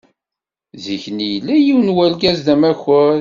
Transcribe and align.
Zik-nni 0.83 1.27
yella 1.33 1.55
yiwen 1.57 1.87
n 1.91 1.97
urgaz 2.05 2.37
d 2.45 2.47
amakur. 2.53 3.09